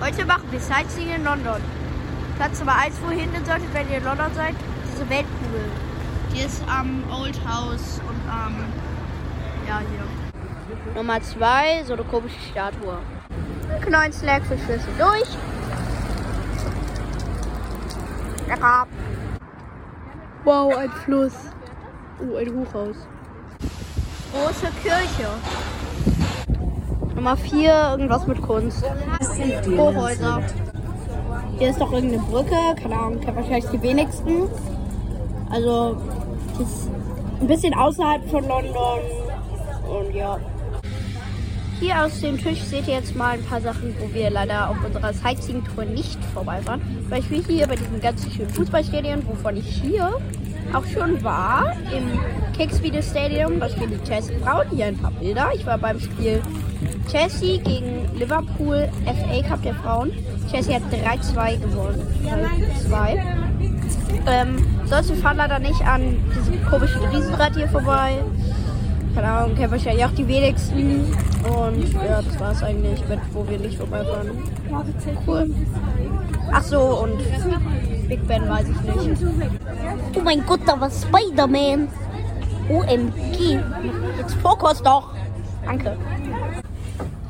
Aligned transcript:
Heute 0.00 0.24
machen 0.24 0.50
wir 0.50 0.58
Sightseeing 0.58 1.14
in 1.14 1.24
London. 1.24 1.60
Platz 2.36 2.58
Nummer 2.58 2.76
1, 2.76 2.96
wo 3.04 3.10
ihr 3.10 3.18
hin 3.20 3.30
solltet, 3.44 3.74
wenn 3.74 3.90
ihr 3.90 3.98
in 3.98 4.04
London 4.04 4.32
seid, 4.34 4.54
diese 4.90 5.06
Weltkugel. 5.10 5.64
Die 6.32 6.40
ist 6.40 6.62
am 6.66 7.04
Old 7.12 7.38
House 7.46 8.00
und 8.08 8.32
am, 8.32 8.54
ja, 9.68 9.80
hier. 9.80 10.94
Nummer 10.94 11.20
2, 11.20 11.84
so 11.84 11.92
eine 11.92 12.04
komische 12.04 12.40
Statue. 12.50 12.98
Neuen 13.90 14.12
Slack 14.12 14.42
für 14.46 14.56
Schlüssel 14.56 14.92
durch. 14.96 15.28
Lecker. 18.48 18.86
Wow, 20.44 20.76
ein 20.78 20.90
Fluss. 21.04 21.34
Uh, 22.20 22.36
ein 22.36 22.54
Hochhaus. 22.54 22.96
Große 24.32 24.72
Kirche. 24.82 25.28
Nummer 27.20 27.36
4, 27.36 27.88
irgendwas 27.90 28.26
mit 28.26 28.40
Kunst. 28.40 28.82
Hochhäuser. 29.76 30.42
Hier 31.58 31.68
ist 31.68 31.78
doch 31.78 31.92
irgendeine 31.92 32.22
Brücke, 32.22 32.56
keine 32.82 32.96
Ahnung, 32.96 33.20
kennt 33.20 33.36
wahrscheinlich 33.36 33.66
die 33.66 33.82
wenigsten. 33.82 34.48
Also, 35.50 35.98
ist 36.58 36.88
ein 37.38 37.46
bisschen 37.46 37.74
außerhalb 37.74 38.26
von 38.30 38.48
London. 38.48 39.00
Und 39.86 40.14
ja. 40.14 40.38
Hier 41.78 42.02
aus 42.02 42.18
dem 42.22 42.38
Tisch 42.38 42.62
seht 42.62 42.88
ihr 42.88 42.94
jetzt 42.94 43.14
mal 43.14 43.32
ein 43.32 43.44
paar 43.44 43.60
Sachen, 43.60 43.94
wo 44.00 44.14
wir 44.14 44.30
leider 44.30 44.70
auf 44.70 44.82
unserer 44.82 45.12
Sightseeing-Tour 45.12 45.84
nicht 45.84 46.18
vorbeifahren. 46.32 46.80
Zum 47.02 47.10
Beispiel 47.10 47.44
hier 47.44 47.66
bei 47.66 47.76
diesem 47.76 48.00
ganz 48.00 48.26
schönen 48.34 48.48
Fußballstadion, 48.48 49.28
wovon 49.28 49.58
ich 49.58 49.66
hier 49.66 50.10
auch 50.72 50.86
schon 50.86 51.22
war. 51.22 51.74
Im 51.94 52.18
Kickspeed 52.56 53.04
Stadium, 53.04 53.60
spielen 53.68 53.90
die 53.90 54.08
Chelsea 54.08 54.38
Frauen. 54.38 54.66
Hier 54.70 54.86
ein 54.86 54.96
paar 54.96 55.10
Bilder. 55.10 55.50
Ich 55.54 55.66
war 55.66 55.76
beim 55.76 56.00
Spiel 56.00 56.40
Chelsea 57.10 57.58
gegen 57.58 58.08
Liverpool 58.16 58.88
FA 59.04 59.48
Cup 59.48 59.62
der 59.62 59.74
Frauen. 59.74 60.12
Chelsea 60.50 60.76
hat 60.76 60.82
3-2 60.92 61.58
gewonnen. 61.58 62.06
3-2. 62.88 63.18
Ähm, 64.26 64.66
sonst 64.84 65.08
wir 65.08 65.16
fahren 65.16 65.38
leider 65.38 65.58
nicht 65.58 65.80
an 65.82 66.16
diesem 66.36 66.64
komischen 66.66 67.02
Riesenrad 67.06 67.54
hier 67.54 67.68
vorbei. 67.68 68.18
Keine 69.14 69.28
Ahnung, 69.28 69.56
kennen 69.56 69.72
wahrscheinlich 69.72 70.04
auch 70.04 70.12
die 70.12 70.28
wenigsten. 70.28 71.12
Und 71.44 71.92
ja, 71.94 72.22
das 72.22 72.38
war 72.38 72.52
es 72.52 72.62
eigentlich, 72.62 73.00
mit, 73.08 73.18
wo 73.32 73.48
wir 73.48 73.58
nicht 73.58 73.76
vorbeifahren. 73.76 74.30
Cool. 75.26 75.50
Ach 76.52 76.62
so, 76.62 76.80
und 76.80 77.18
Big 78.08 78.26
Ben 78.28 78.48
weiß 78.48 78.66
ich 78.68 78.80
nicht. 78.82 79.22
Oh 80.16 80.20
mein 80.22 80.44
Gott, 80.46 80.60
da 80.66 80.80
war 80.80 80.90
Spider-Man. 80.90 81.88
OMG. 82.68 83.58
Jetzt 84.18 84.34
Fokus 84.34 84.80
doch. 84.80 85.12
Danke. 85.64 85.96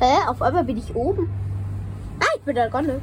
Hä? 0.00 0.28
Auf 0.28 0.40
einmal 0.42 0.64
bin 0.64 0.78
ich 0.78 0.94
oben. 0.94 1.28
Ah, 2.20 2.26
ich 2.36 2.42
bin 2.42 2.54
der 2.54 2.70
Gondel. 2.70 3.00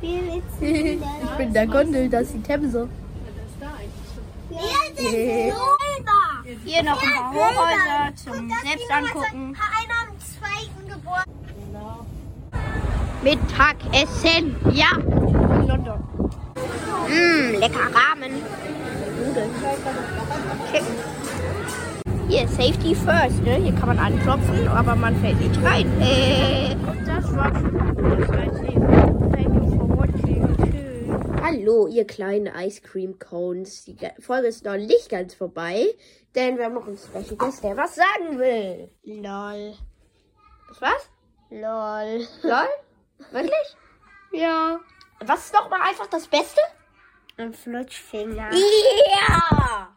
ich 0.00 1.30
bin 1.38 1.52
der 1.52 1.66
Gondel, 1.66 2.08
das 2.08 2.22
ist 2.22 2.34
die 2.34 2.42
Themse. 2.42 2.88
Wir 4.48 4.58
sind 4.94 5.10
Silber. 5.10 5.54
Hier 6.64 6.82
noch 6.84 7.02
ein 7.02 7.12
paar 7.12 7.32
Hochhäuser 7.32 8.14
zum 8.16 8.48
selbst 8.48 8.90
angucken. 8.90 9.56
Einer 9.56 9.98
am 10.02 10.14
zweiten 10.20 10.88
Geburtstag. 10.88 12.06
Mittagessen, 13.22 14.56
ja. 14.72 14.96
In 14.96 15.66
London. 15.66 16.04
Mmm, 17.08 17.60
lecker 17.60 17.90
Ramen. 17.92 18.32
Nudeln. 19.24 19.50
Chicken. 20.70 21.35
Hier, 22.28 22.46
Safety 22.48 22.94
First, 22.94 23.42
ne? 23.42 23.54
Hier 23.56 23.72
kann 23.74 23.86
man 23.88 23.98
anklopfen, 23.98 24.66
aber 24.68 24.94
man 24.96 25.14
fällt 25.20 25.40
nicht 25.40 25.62
rein. 25.62 25.86
Äh, 26.00 26.74
das 27.06 27.34
war's. 27.36 27.52
Thank 29.32 29.54
you 29.54 29.70
for 29.76 29.88
watching. 29.96 30.56
Tschüss. 30.56 31.42
Hallo, 31.42 31.86
ihr 31.86 32.06
kleinen 32.06 32.46
Ice 32.56 32.80
Cream 32.82 33.18
Cones. 33.18 33.84
Die 33.84 33.94
Ge- 33.96 34.10
Folge 34.20 34.48
ist 34.48 34.64
noch 34.64 34.76
nicht 34.76 35.08
ganz 35.08 35.34
vorbei, 35.34 35.86
denn 36.34 36.58
wir 36.58 36.64
haben 36.64 36.74
noch 36.74 36.86
einen 36.86 36.98
Special 36.98 37.36
Guest, 37.36 37.62
der 37.62 37.76
was 37.76 37.94
sagen 37.94 38.38
will. 38.38 38.90
Lol. 39.04 39.74
Das 40.68 40.80
was? 40.82 41.10
Lol. 41.50 42.26
Lol? 42.42 42.68
Wirklich? 43.30 43.52
Ja. 44.32 44.78
Was 45.24 45.46
ist 45.46 45.54
doch 45.54 45.70
mal 45.70 45.80
einfach 45.80 46.08
das 46.08 46.26
Beste? 46.26 46.60
Ein 47.38 47.54
Flutschfinger. 47.54 48.50
Ja! 48.52 49.95